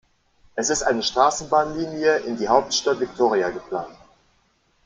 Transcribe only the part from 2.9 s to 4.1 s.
Victoria geplant.